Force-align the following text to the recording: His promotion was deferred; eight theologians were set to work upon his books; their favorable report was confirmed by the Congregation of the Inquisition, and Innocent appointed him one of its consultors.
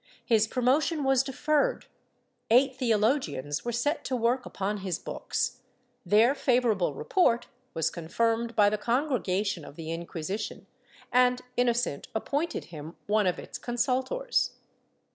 His 0.25 0.47
promotion 0.47 1.03
was 1.03 1.21
deferred; 1.21 1.85
eight 2.49 2.75
theologians 2.75 3.63
were 3.63 3.71
set 3.71 4.03
to 4.05 4.15
work 4.15 4.47
upon 4.47 4.77
his 4.77 4.97
books; 4.97 5.59
their 6.03 6.33
favorable 6.33 6.95
report 6.95 7.45
was 7.75 7.91
confirmed 7.91 8.55
by 8.55 8.71
the 8.71 8.79
Congregation 8.79 9.63
of 9.63 9.75
the 9.75 9.91
Inquisition, 9.91 10.65
and 11.11 11.43
Innocent 11.55 12.07
appointed 12.15 12.65
him 12.73 12.95
one 13.05 13.27
of 13.27 13.37
its 13.37 13.59
consultors. 13.59 14.53